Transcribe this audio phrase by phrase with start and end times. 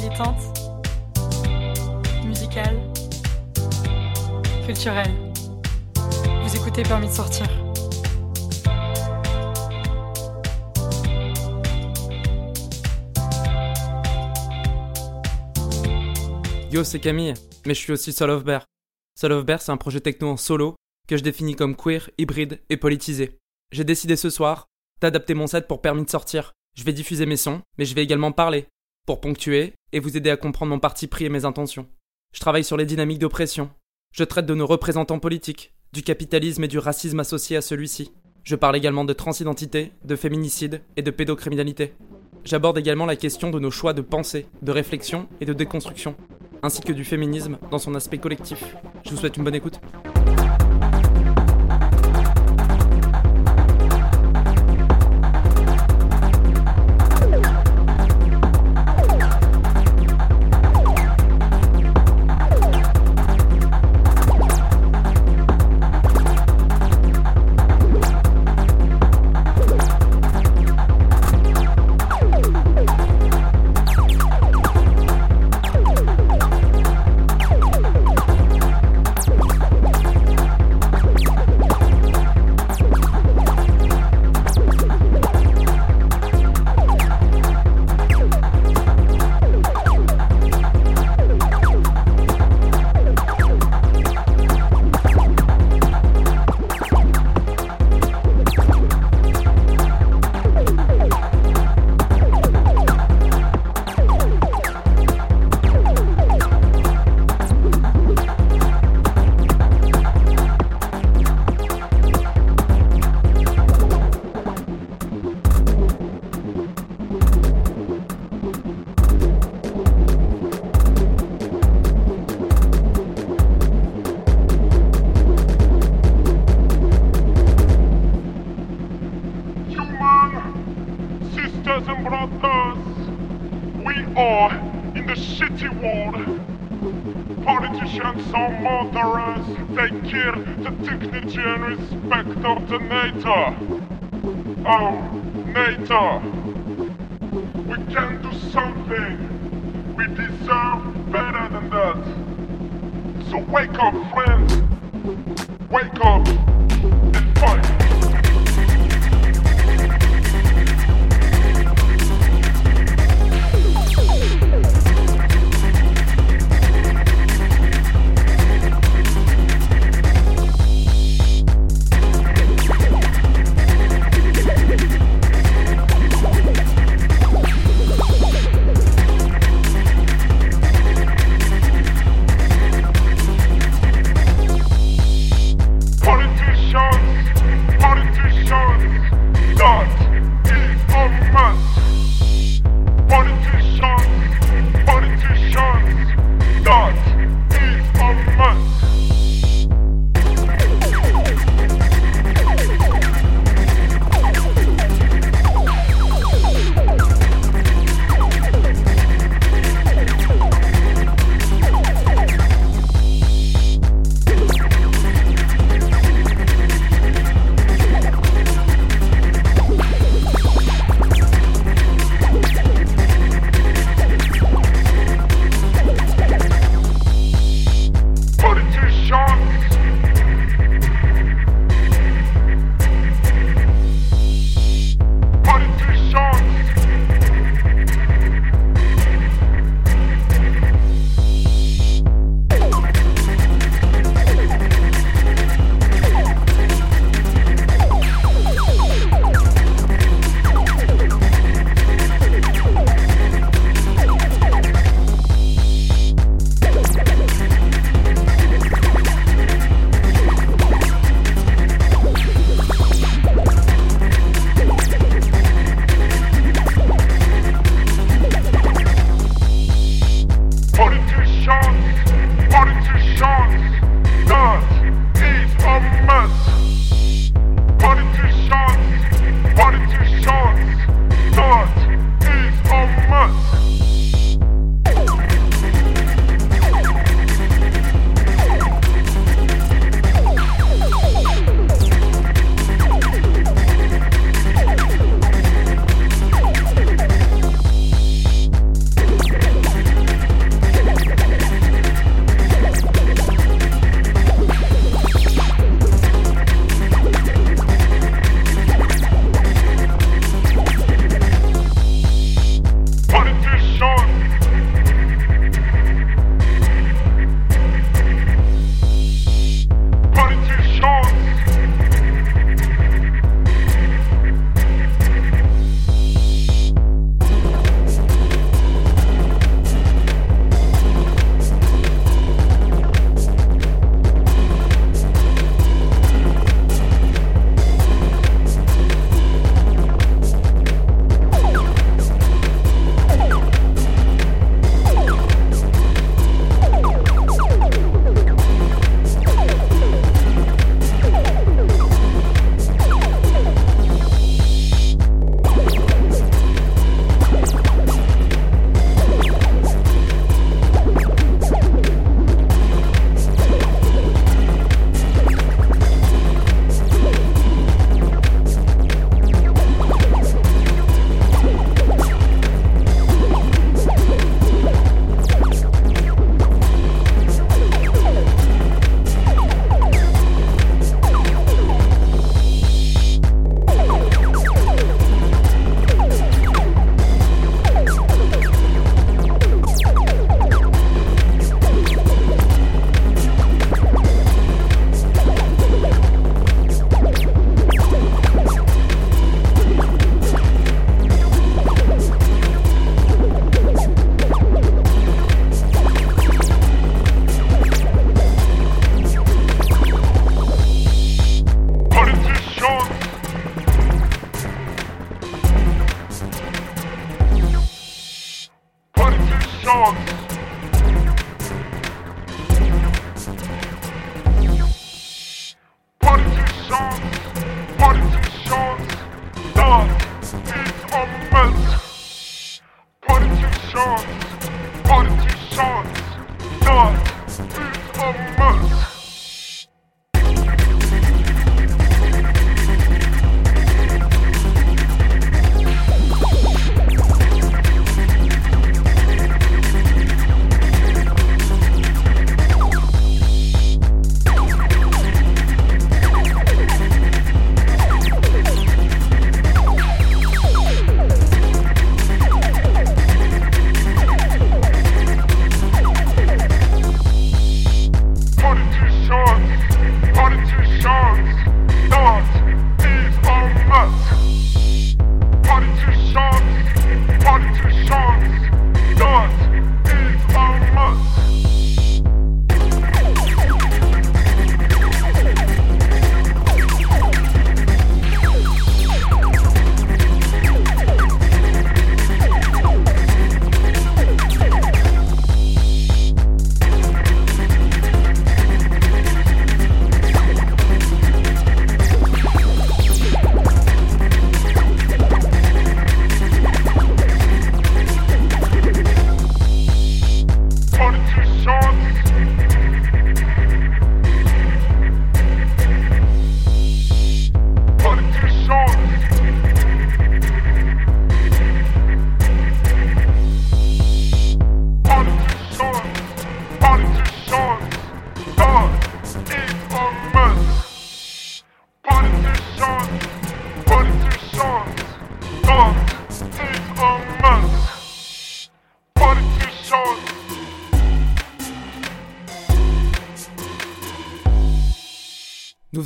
[0.00, 0.40] militante,
[2.24, 2.80] musicale,
[4.64, 5.14] culturelle.
[6.42, 7.46] Vous écoutez Permis de sortir.
[16.72, 17.34] Yo, c'est Camille,
[17.66, 18.64] mais je suis aussi Soul of Bear.
[19.18, 20.76] Soul of Bear, c'est un projet techno en solo
[21.08, 23.38] que je définis comme queer, hybride et politisé.
[23.72, 24.68] J'ai décidé ce soir
[25.00, 26.52] d'adapter mon set pour permis de sortir.
[26.76, 28.66] Je vais diffuser mes sons, mais je vais également parler,
[29.06, 31.86] pour ponctuer et vous aider à comprendre mon parti pris et mes intentions.
[32.32, 33.70] Je travaille sur les dynamiques d'oppression.
[34.12, 38.12] Je traite de nos représentants politiques, du capitalisme et du racisme associé à celui-ci.
[38.44, 41.94] Je parle également de transidentité, de féminicide et de pédocriminalité.
[42.44, 46.16] J'aborde également la question de nos choix de pensée, de réflexion et de déconstruction,
[46.62, 48.76] ainsi que du féminisme dans son aspect collectif.
[49.04, 49.80] Je vous souhaite une bonne écoute.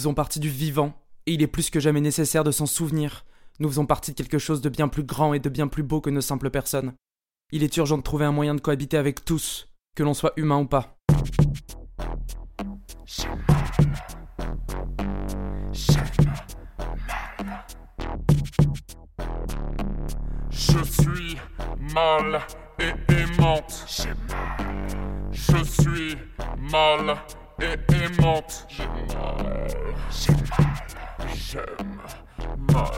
[0.04, 0.92] Faisons partie du vivant,
[1.25, 3.25] et il est plus que jamais nécessaire de s'en souvenir.
[3.58, 6.02] Nous faisons partie de quelque chose de bien plus grand et de bien plus beau
[6.02, 6.92] que nos simples personnes.
[7.52, 10.58] Il est urgent de trouver un moyen de cohabiter avec tous, que l'on soit humain
[10.58, 10.99] ou pas.
[20.50, 21.38] Je suis
[21.94, 22.42] mal
[22.78, 23.87] et aimante.
[25.32, 26.18] Je suis
[26.70, 27.16] mal
[27.61, 28.66] et aimante.
[28.68, 29.66] J'aime mal.
[30.11, 30.37] J'aime
[32.73, 32.94] mal.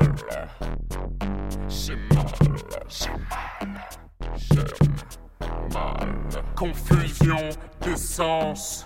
[1.68, 2.26] J'aime mal.
[4.36, 4.78] J'aime
[5.72, 6.18] mal.
[6.54, 7.48] Confusion
[7.82, 8.84] d'essence.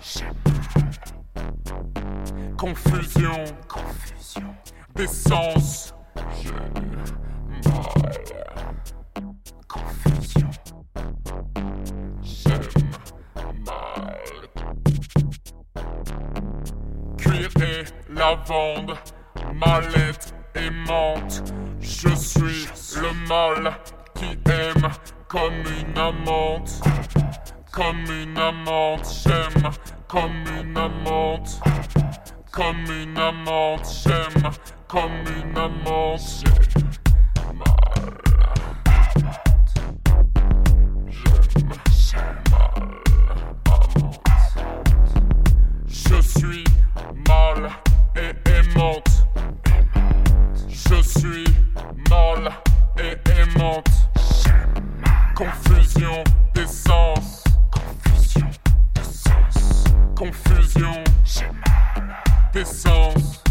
[2.57, 3.45] Confusion.
[3.67, 4.55] Confusion
[4.95, 5.93] d'essence.
[6.43, 8.01] J'aime mal.
[9.67, 10.49] Confusion.
[18.15, 18.95] Lavande,
[19.53, 21.43] mallette et menthe.
[21.79, 22.67] Je suis
[22.99, 23.73] le mal
[24.15, 24.89] qui aime
[25.27, 26.81] comme une amante.
[27.71, 29.69] Comme une amante, j'aime
[30.07, 31.61] comme une amante.
[32.51, 34.51] Comme une amante, j'aime
[34.87, 35.57] comme une.
[35.57, 36.43] Amante.
[45.87, 46.63] Je suis
[47.27, 47.69] mal
[50.91, 51.45] Je suis
[52.09, 52.51] mal
[52.99, 53.87] et aimante.
[55.33, 56.21] Confusion
[56.53, 57.45] d'essence.
[57.71, 58.49] Confusion
[58.93, 59.85] d'essence.
[60.17, 61.03] Confusion
[62.51, 63.41] d'essence.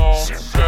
[0.00, 0.59] Une amante,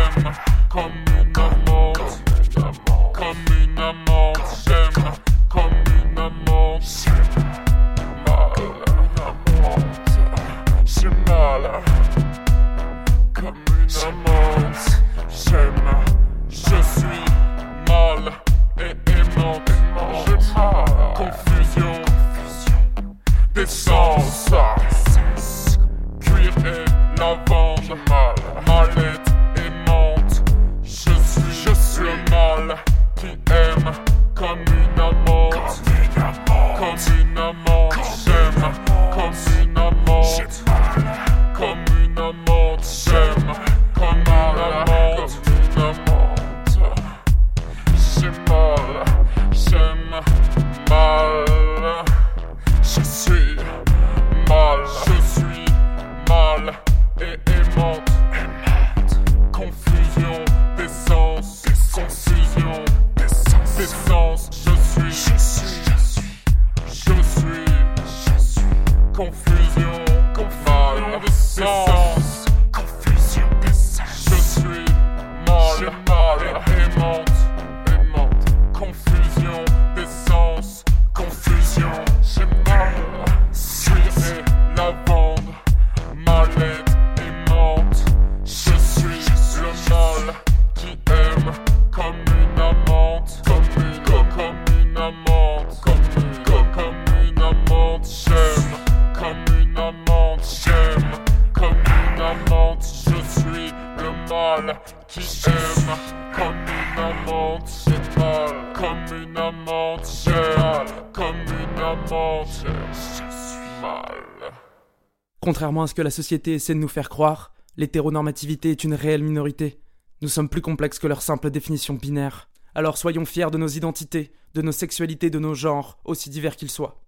[115.41, 119.25] Contrairement à ce que la société essaie de nous faire croire, l'hétéronormativité est une réelle
[119.25, 119.81] minorité.
[120.21, 122.49] Nous sommes plus complexes que leur simple définition binaire.
[122.75, 126.71] Alors soyons fiers de nos identités, de nos sexualités, de nos genres, aussi divers qu'ils
[126.71, 127.03] soient.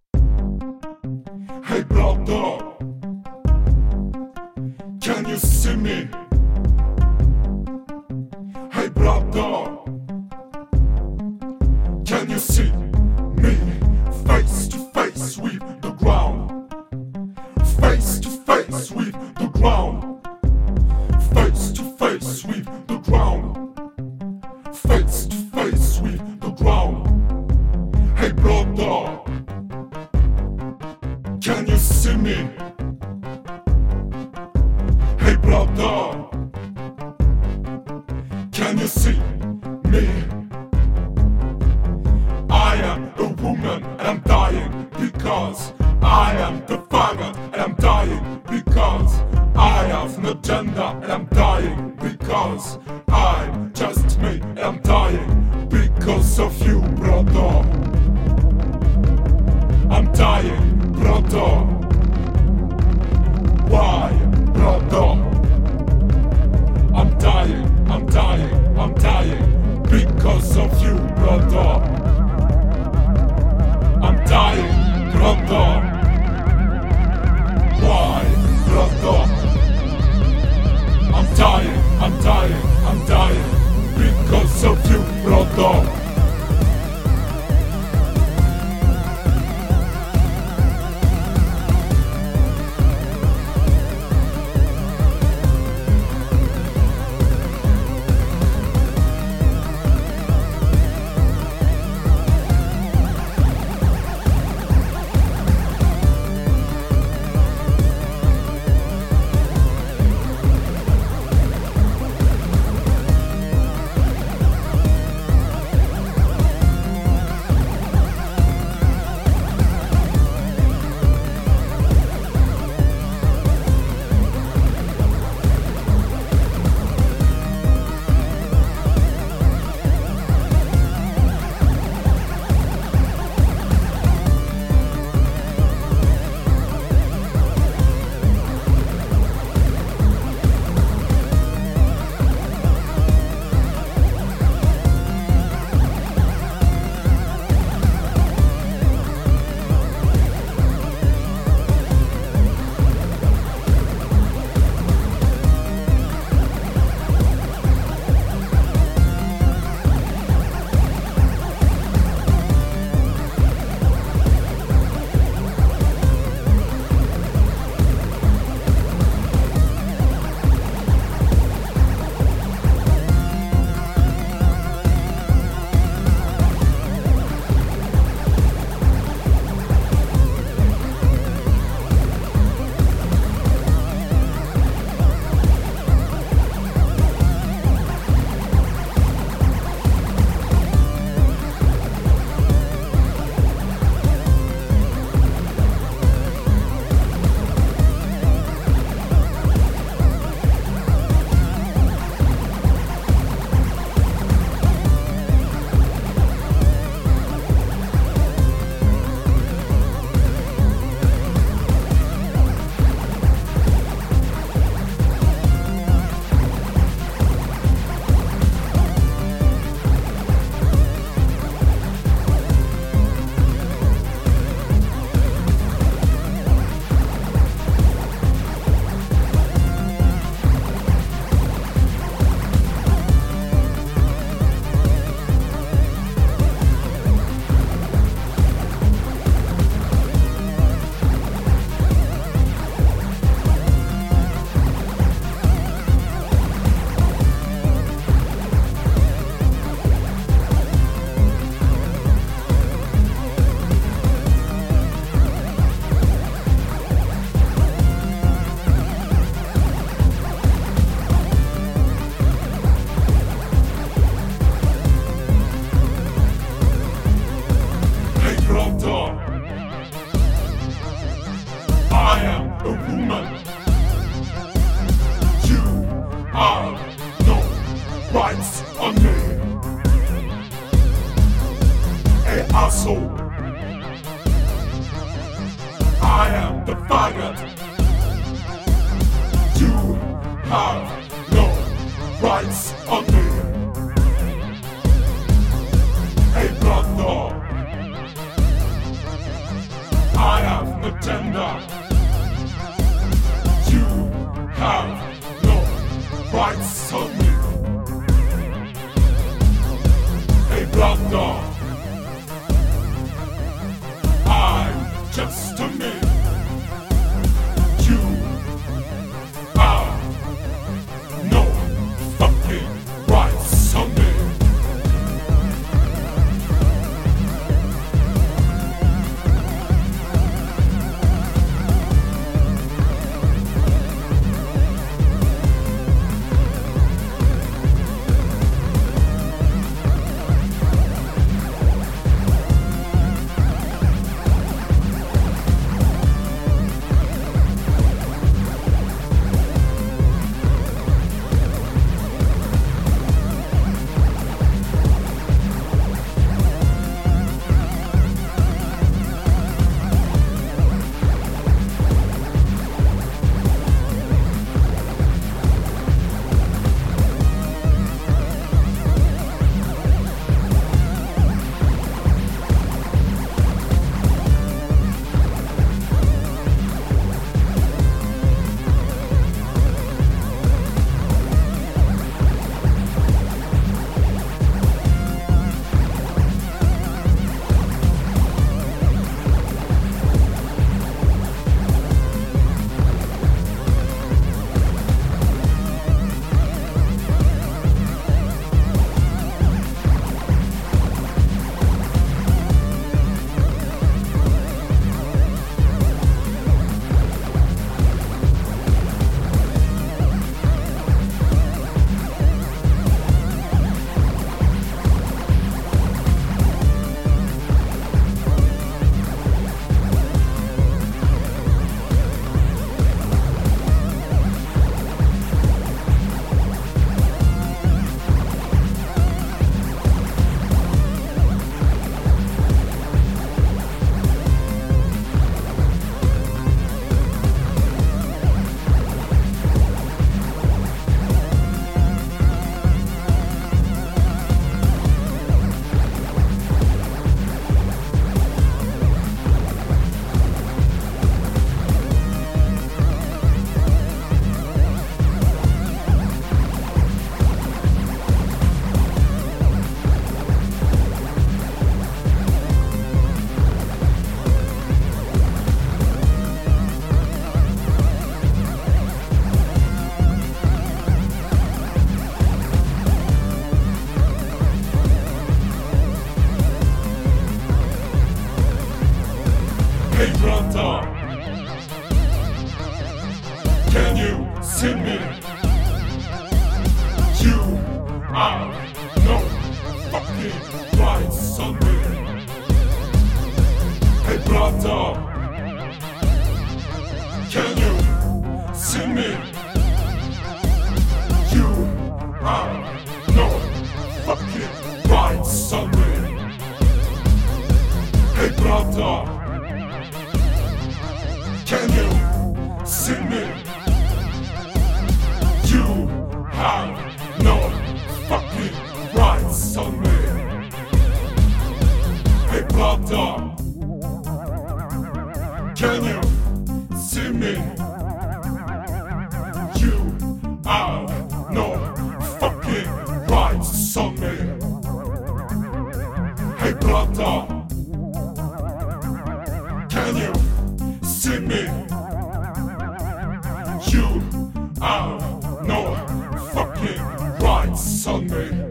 [547.94, 548.43] hungry.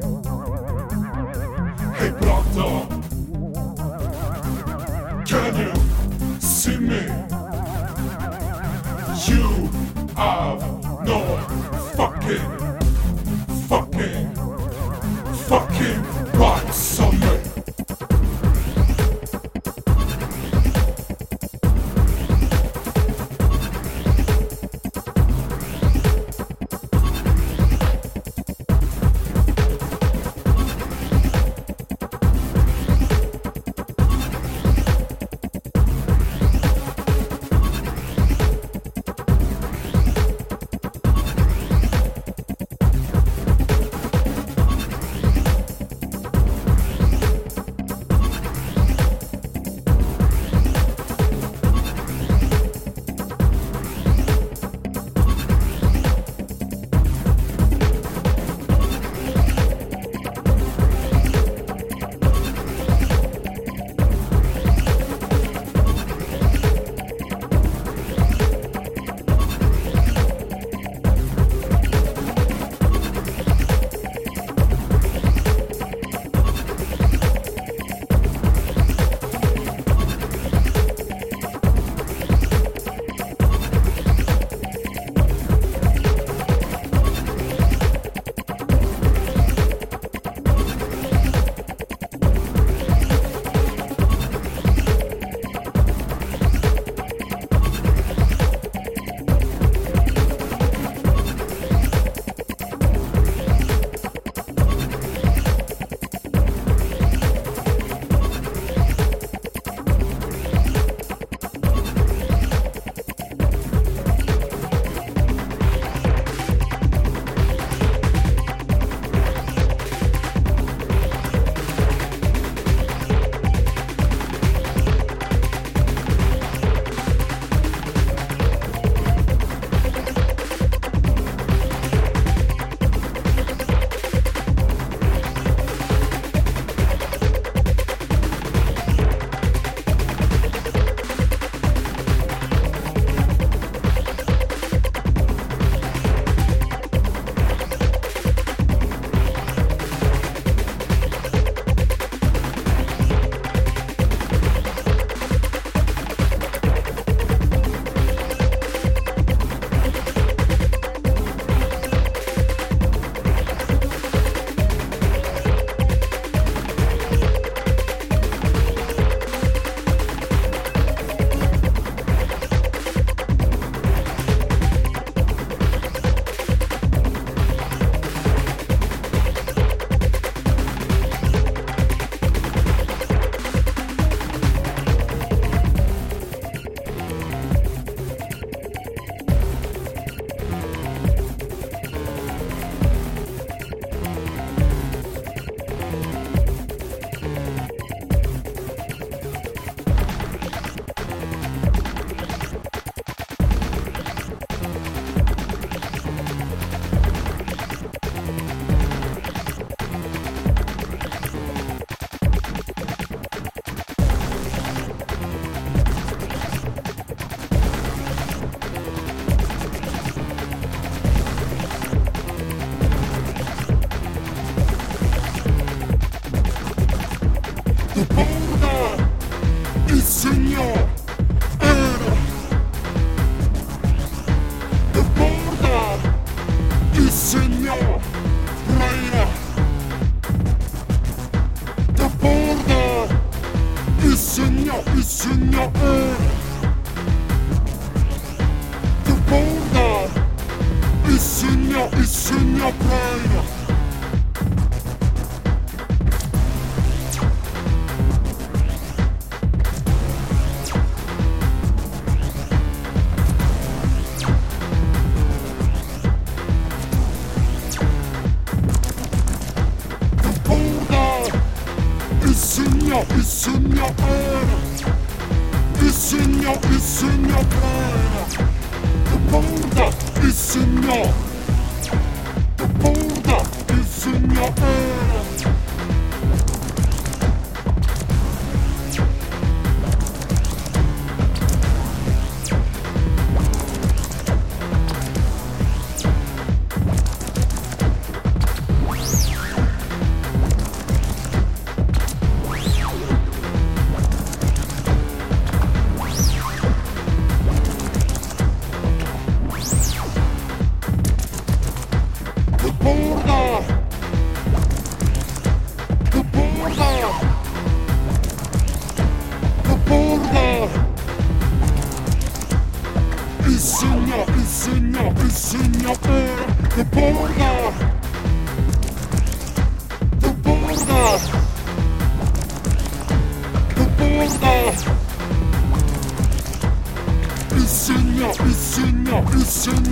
[337.75, 339.83] It's in it's in it's in.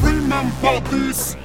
[0.00, 1.43] Remember this.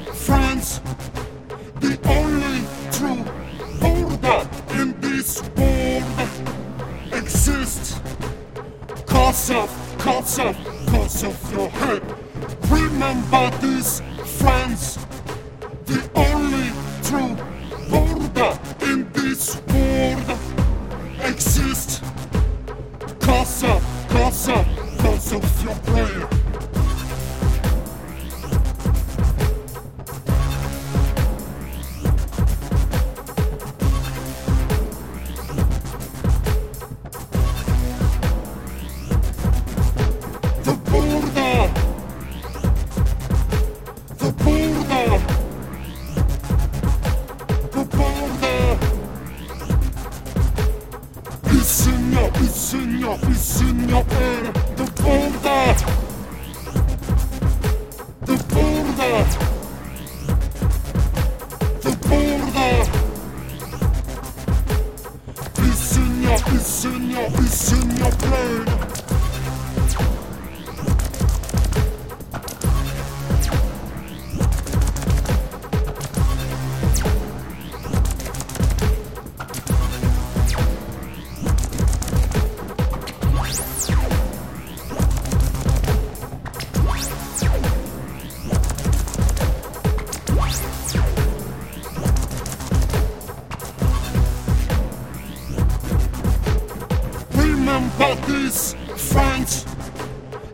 [97.99, 99.65] that is science.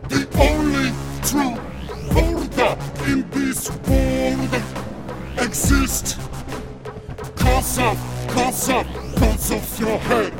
[0.08, 0.90] The only
[1.22, 1.54] true
[2.16, 4.52] order in this world
[5.38, 6.16] exists.
[7.36, 7.96] Cause up,
[8.28, 10.32] cause up, cause up your head.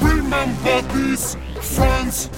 [0.00, 2.30] Remember this, friends.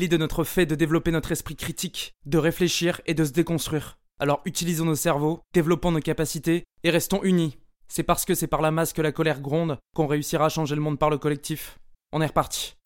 [0.00, 3.98] Il de notre fait de développer notre esprit critique, de réfléchir et de se déconstruire.
[4.20, 7.58] Alors utilisons nos cerveaux, développons nos capacités et restons unis.
[7.88, 10.76] C'est parce que c'est par la masse que la colère gronde qu'on réussira à changer
[10.76, 11.80] le monde par le collectif.
[12.12, 12.76] On est reparti.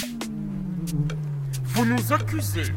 [1.64, 2.72] Vous nous accusez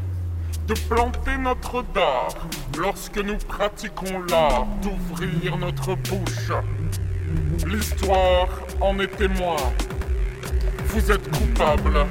[0.68, 2.36] de planter notre dard
[2.78, 6.52] lorsque nous pratiquons l'art d'ouvrir notre bouche.
[7.66, 8.50] L'histoire
[8.82, 9.56] en est témoin.
[10.88, 12.06] Vous êtes coupable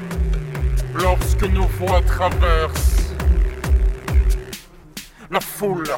[0.94, 3.14] lorsque nos voix traversent
[5.30, 5.90] la foule.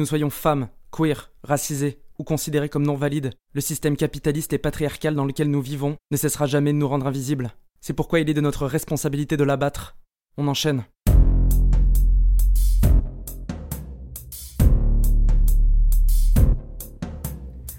[0.00, 5.14] Nous soyons femmes, queer, racisées ou considérées comme non valides, le système capitaliste et patriarcal
[5.14, 7.50] dans lequel nous vivons ne cessera jamais de nous rendre invisibles.
[7.82, 9.96] C'est pourquoi il est de notre responsabilité de l'abattre.
[10.38, 10.84] On enchaîne.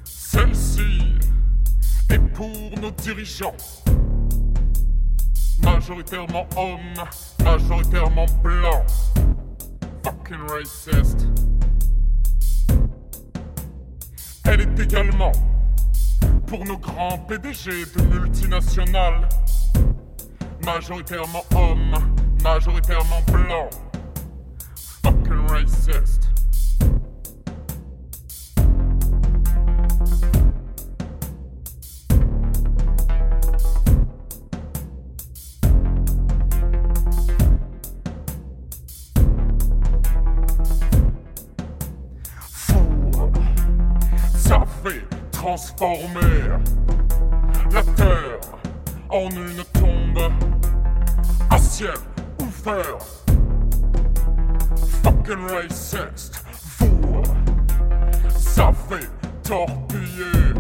[0.04, 1.16] Celle-ci
[2.12, 3.58] est pour nos dirigeants.
[5.64, 7.04] Majoritairement hommes,
[7.44, 8.86] majoritairement blancs.
[10.04, 11.28] Fucking racist.
[14.46, 15.32] Elle est également
[16.48, 19.28] pour nos grands PDG de multinationales.
[20.66, 21.96] Majoritairement hommes,
[22.44, 23.72] majoritairement blancs.
[55.04, 56.44] Fucking racist,
[56.78, 57.24] vous,
[58.38, 59.10] ça fait
[59.42, 60.54] torpiller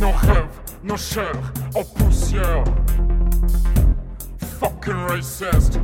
[0.00, 0.48] nos rêves,
[0.82, 2.64] nos chairs en poussière.
[4.58, 5.78] Fucking racist.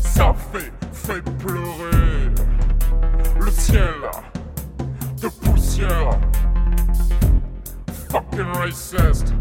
[0.00, 2.32] Ça fait, fait pleurer
[3.38, 3.92] le ciel
[5.20, 6.18] de poussière.
[8.10, 9.34] Fucking racist.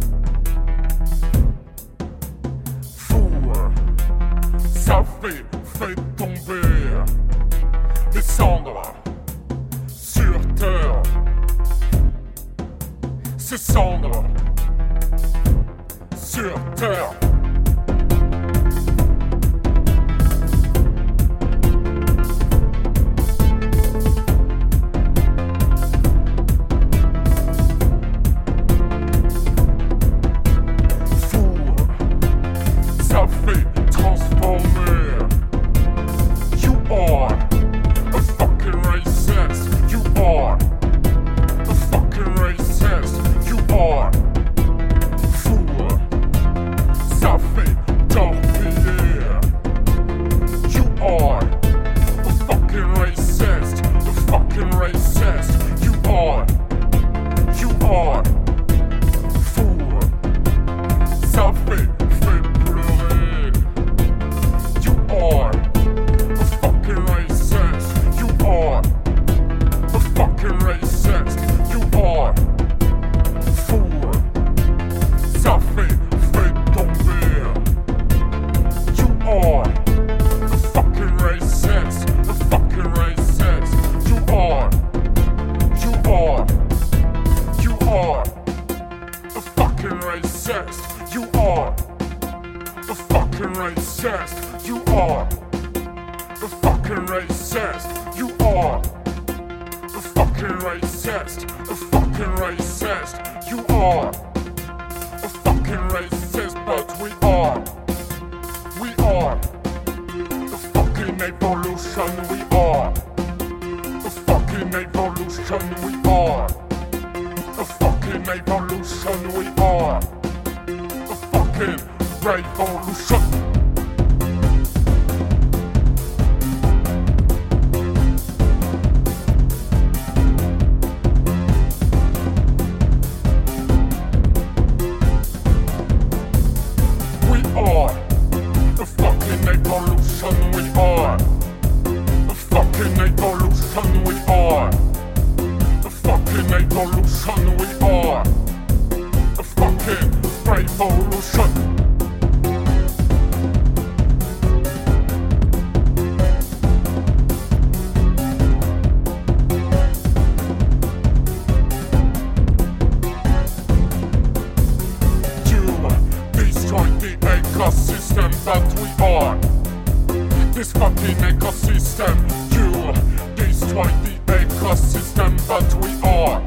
[170.79, 172.15] Fucking ecosystem.
[172.53, 172.93] You
[173.35, 176.41] destroy the ecosystem but we are.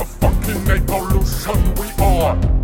[0.00, 2.57] A fucking evolution we are.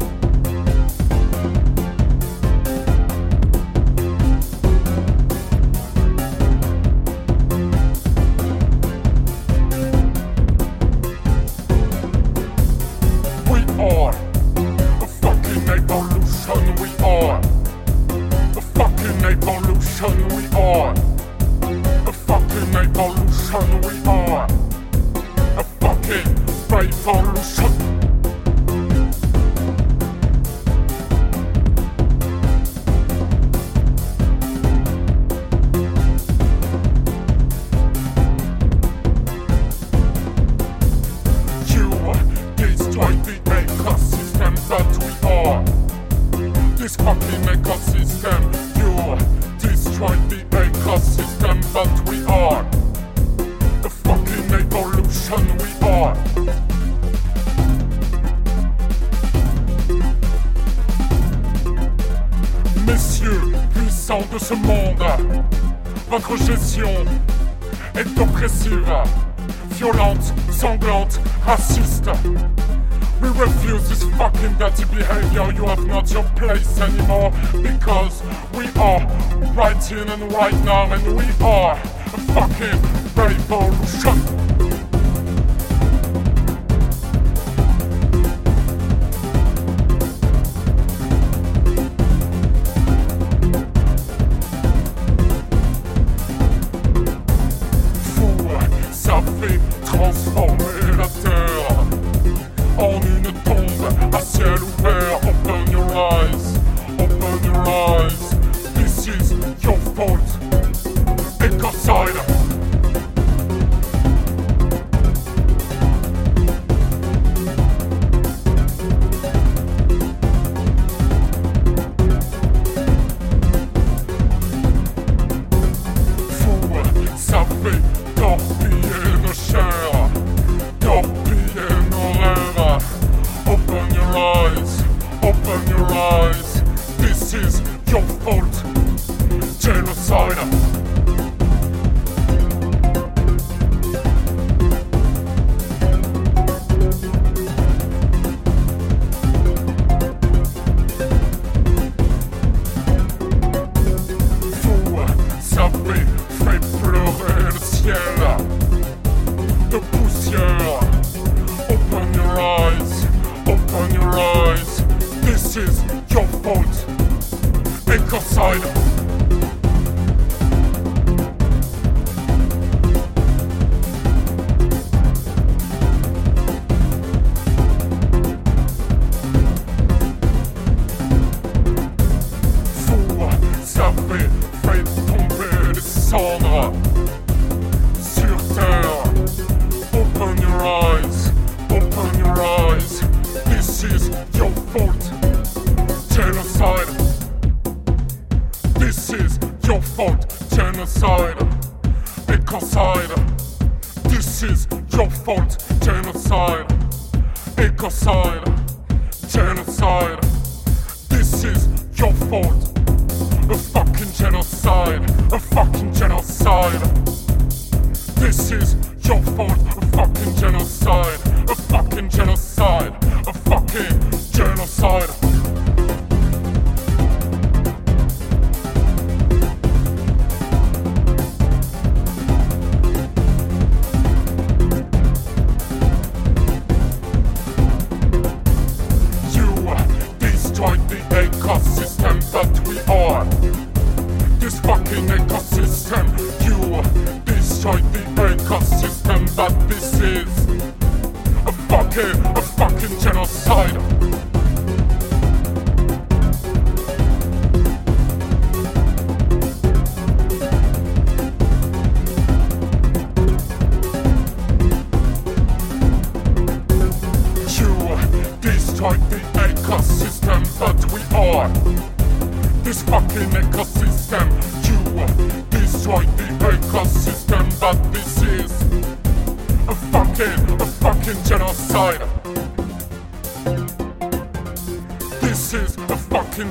[80.23, 80.74] and white knight.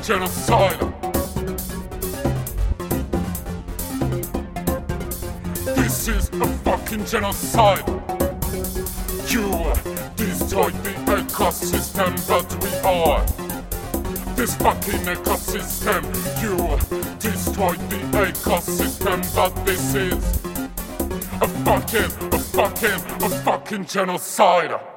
[0.03, 0.79] genocide.
[5.77, 7.87] This is a fucking genocide.
[9.31, 9.47] You
[10.17, 13.23] destroyed the ecosystem that we are.
[14.35, 16.03] This fucking ecosystem,
[16.41, 16.57] you
[17.19, 20.23] destroyed the ecosystem that this is.
[21.41, 24.92] A fucking, a fucking, a fucking genocide.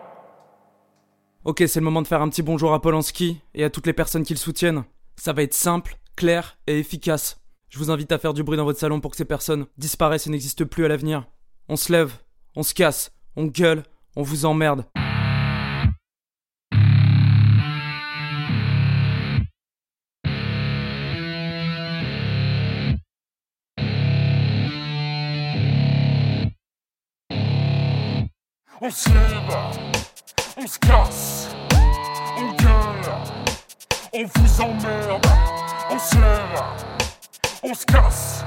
[1.47, 3.93] Ok, c'est le moment de faire un petit bonjour à Polanski et à toutes les
[3.93, 4.83] personnes qui le soutiennent.
[5.15, 7.41] Ça va être simple, clair et efficace.
[7.69, 10.27] Je vous invite à faire du bruit dans votre salon pour que ces personnes disparaissent
[10.27, 11.25] et n'existent plus à l'avenir.
[11.69, 12.15] On se lève,
[12.57, 13.85] on se casse, on gueule,
[14.17, 14.87] on vous emmerde.
[28.81, 29.96] On se lève
[30.59, 31.49] on se casse,
[32.39, 33.13] on gueule,
[34.15, 35.27] on vous emmerde.
[35.91, 36.63] On se lève,
[37.63, 38.45] on se casse,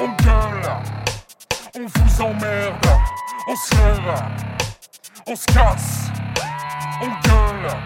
[0.00, 0.70] on gueule,
[1.76, 2.86] on vous emmerde.
[3.48, 4.14] On se lève,
[5.26, 6.10] on se casse,
[7.02, 7.76] on gueule,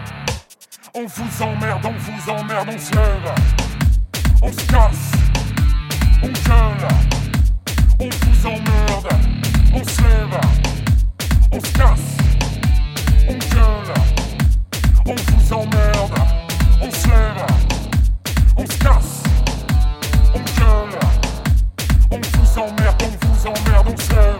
[0.93, 3.35] on vous emmerde, on vous emmerde, on se lève,
[4.41, 5.11] on se casse,
[6.23, 6.87] on gueule,
[7.99, 9.07] on vous emmerde,
[9.73, 10.39] on se lève.
[11.51, 12.17] On se casse,
[13.27, 13.93] on gueule,
[15.05, 16.19] on vous emmerde,
[16.81, 17.45] on se lève,
[18.57, 19.23] on se casse,
[20.33, 20.99] on gueule,
[22.11, 24.34] on vous emmerde, on vous emmerde, on se lève,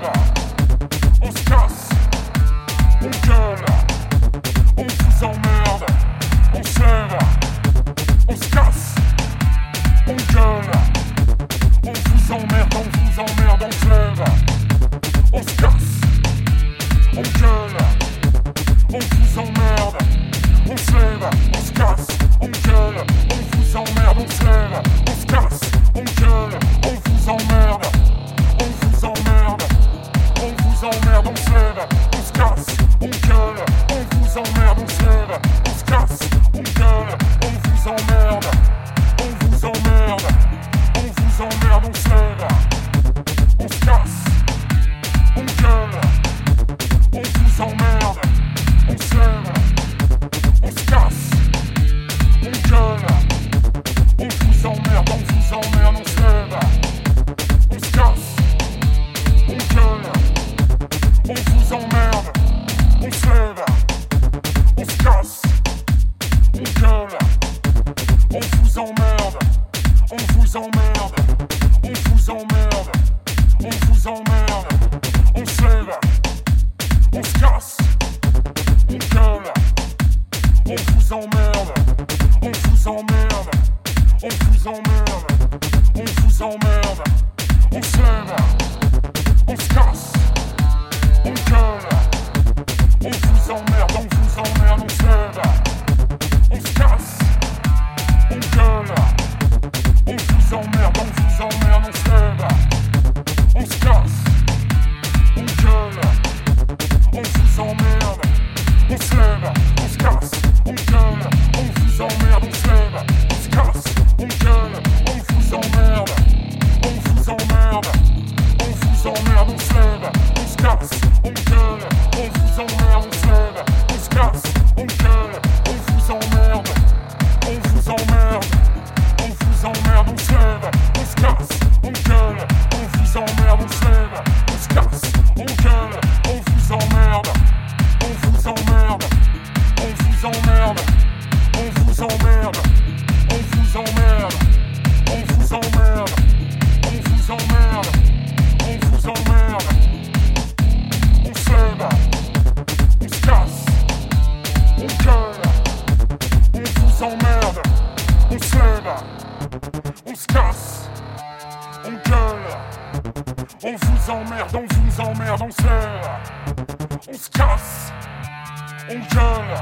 [168.90, 169.58] on gueule,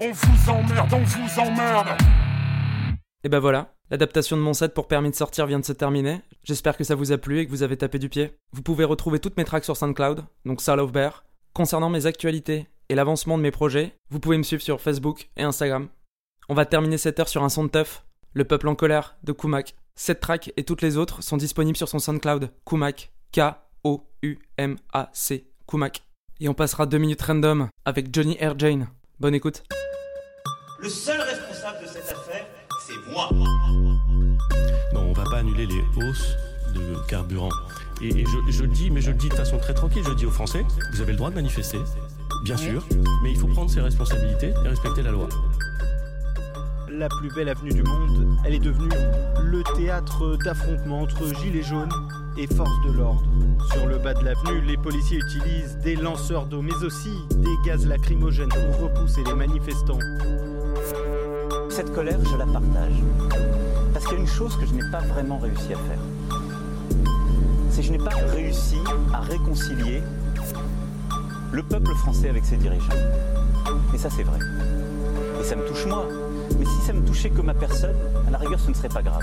[0.00, 1.88] on vous emmerde, on vous emmerde.
[3.22, 6.20] Et ben voilà, l'adaptation de mon set pour permis de sortir vient de se terminer.
[6.42, 8.32] J'espère que ça vous a plu et que vous avez tapé du pied.
[8.52, 11.24] Vous pouvez retrouver toutes mes tracks sur SoundCloud, donc Soul of Bear.
[11.52, 15.42] Concernant mes actualités et l'avancement de mes projets, vous pouvez me suivre sur Facebook et
[15.42, 15.88] Instagram.
[16.48, 19.32] On va terminer cette heure sur un son de teuf, Le Peuple en colère de
[19.32, 19.74] Kumak.
[19.94, 23.76] Cette track et toutes les autres sont disponibles sur son SoundCloud, Kumak, K-O-U-M-A-C,
[25.66, 26.02] Kumak.
[26.42, 28.88] Et on passera deux minutes random avec Johnny Air Jane.
[29.18, 29.62] Bonne écoute.
[30.78, 32.46] Le seul responsable de cette affaire,
[32.86, 33.28] c'est moi.
[34.94, 36.34] Non, on va pas annuler les hausses
[36.74, 37.50] de carburant.
[38.00, 40.08] Et, et je, je le dis, mais je le dis de façon très tranquille, je
[40.08, 40.64] le dis aux Français,
[40.94, 41.78] vous avez le droit de manifester,
[42.44, 42.86] bien sûr,
[43.22, 45.28] mais il faut prendre ses responsabilités et respecter la loi.
[47.00, 48.90] La plus belle avenue du monde, elle est devenue
[49.42, 51.88] le théâtre d'affrontements entre gilets jaunes
[52.36, 53.22] et forces de l'ordre.
[53.72, 57.86] Sur le bas de l'avenue, les policiers utilisent des lanceurs d'eau, mais aussi des gaz
[57.86, 59.98] lacrymogènes pour repousser les manifestants.
[61.70, 62.92] Cette colère, je la partage.
[63.94, 66.38] Parce qu'il y a une chose que je n'ai pas vraiment réussi à faire.
[67.70, 68.76] C'est que je n'ai pas réussi
[69.14, 70.02] à réconcilier
[71.50, 72.92] le peuple français avec ses dirigeants.
[73.94, 74.38] Et ça, c'est vrai.
[75.40, 76.06] Et ça me touche moi.
[76.60, 77.96] Mais si ça me touchait que ma personne,
[78.28, 79.22] à la rigueur, ce ne serait pas grave.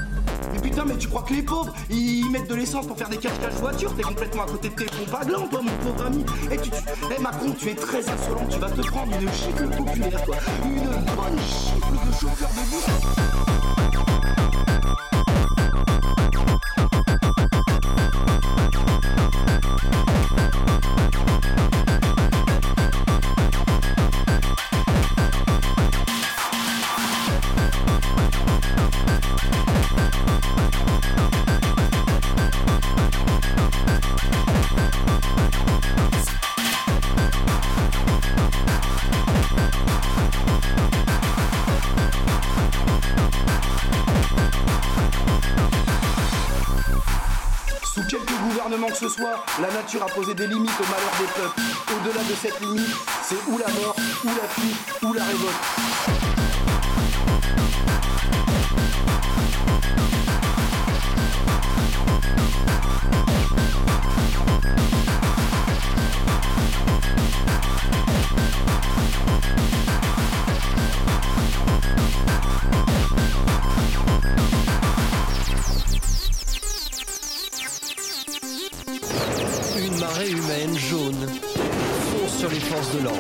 [0.52, 3.18] Mais putain, mais tu crois que les pauvres, ils mettent de l'essence pour faire des
[3.18, 3.94] cache-cache voitures?
[3.96, 6.26] T'es complètement à côté de tes pompes à toi, mon pauvre ami.
[6.50, 6.78] Et tu, tu...
[7.16, 10.36] Eh, Macron, tu es très insolent, tu vas te prendre une chiffle populaire, toi.
[10.66, 13.26] Une bonne chiffle de chauffeur de bus.
[49.10, 51.62] Soit, la nature a posé des limites au malheur des peuples.
[51.93, 56.08] Au-delà de cette limite, c'est ou la mort, ou la fuite, ou la révolte.
[80.00, 83.20] Marée humaine jaune fonce sur les forces de l'ordre.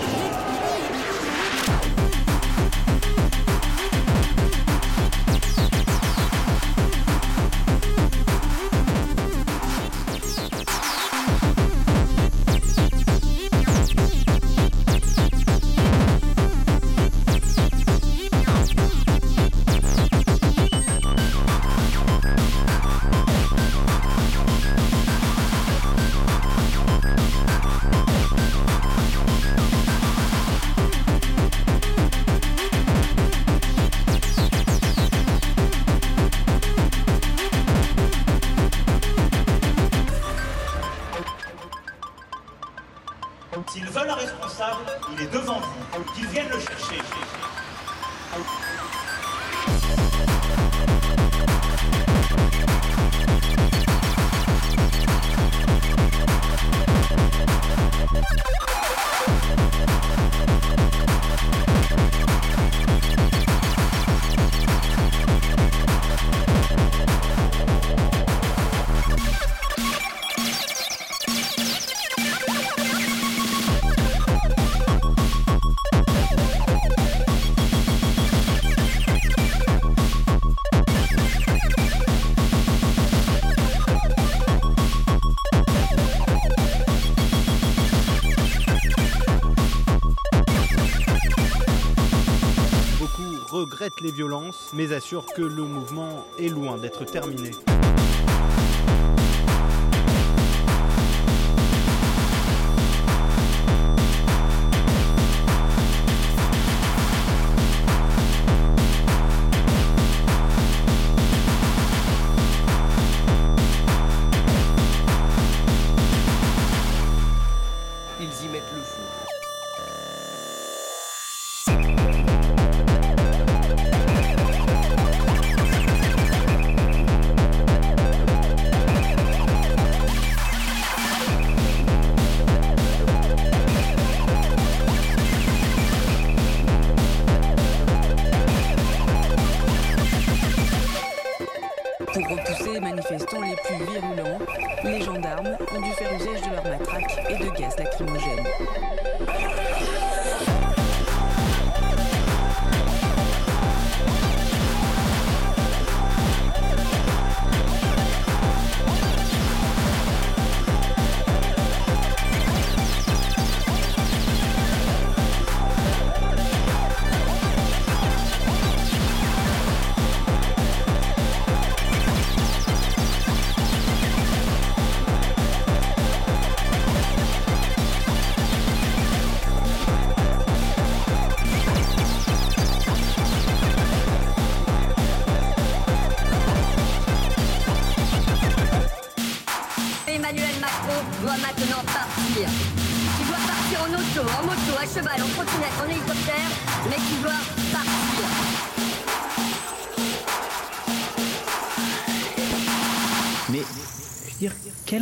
[94.01, 97.51] Les violences, mais assurent que le mouvement est loin d'être terminé.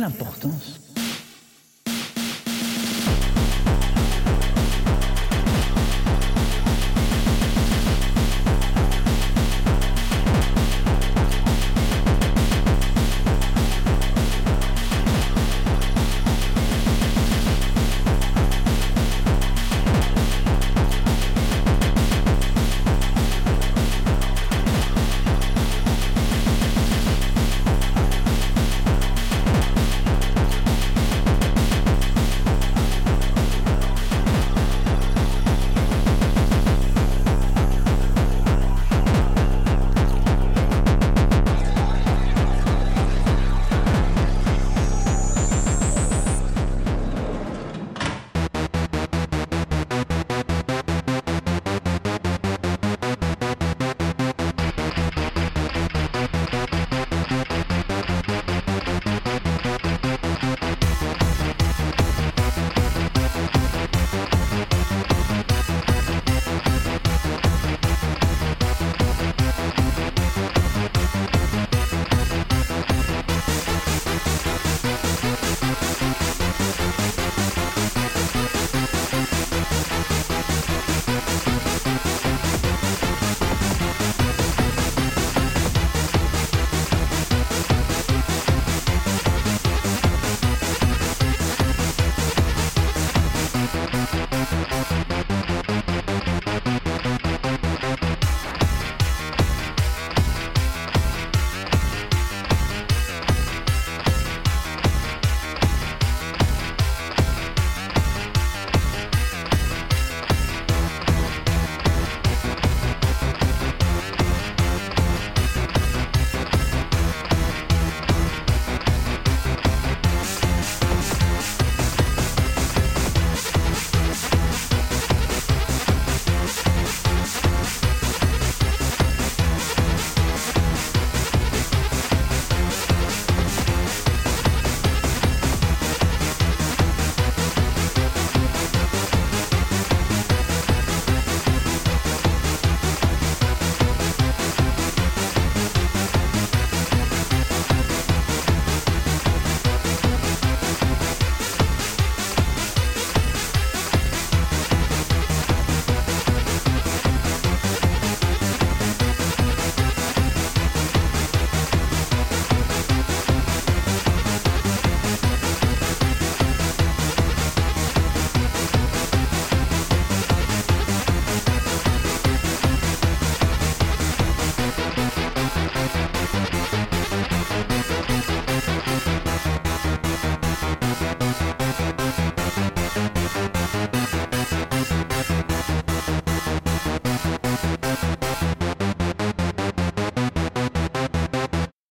[0.08, 0.55] Mais,